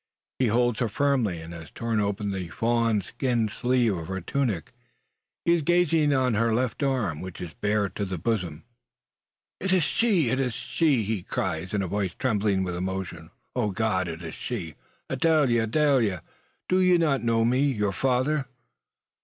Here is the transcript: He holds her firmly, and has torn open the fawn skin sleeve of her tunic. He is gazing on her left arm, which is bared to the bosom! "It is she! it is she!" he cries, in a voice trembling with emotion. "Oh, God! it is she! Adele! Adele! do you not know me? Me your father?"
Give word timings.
He 0.39 0.47
holds 0.47 0.79
her 0.79 0.89
firmly, 0.89 1.39
and 1.43 1.53
has 1.53 1.69
torn 1.69 1.99
open 1.99 2.31
the 2.31 2.47
fawn 2.49 3.01
skin 3.01 3.47
sleeve 3.49 3.95
of 3.95 4.07
her 4.07 4.19
tunic. 4.19 4.71
He 5.45 5.53
is 5.53 5.61
gazing 5.61 6.11
on 6.11 6.33
her 6.33 6.55
left 6.55 6.81
arm, 6.81 7.21
which 7.21 7.39
is 7.39 7.53
bared 7.53 7.95
to 7.97 8.05
the 8.05 8.17
bosom! 8.17 8.63
"It 9.59 9.71
is 9.71 9.83
she! 9.83 10.29
it 10.31 10.39
is 10.39 10.55
she!" 10.55 11.03
he 11.03 11.21
cries, 11.21 11.71
in 11.71 11.83
a 11.83 11.87
voice 11.87 12.15
trembling 12.17 12.63
with 12.63 12.75
emotion. 12.75 13.29
"Oh, 13.55 13.69
God! 13.69 14.07
it 14.07 14.23
is 14.23 14.33
she! 14.33 14.73
Adele! 15.07 15.59
Adele! 15.59 16.19
do 16.67 16.79
you 16.81 16.97
not 16.97 17.21
know 17.21 17.45
me? 17.45 17.67
Me 17.69 17.71
your 17.71 17.93
father?" 17.93 18.47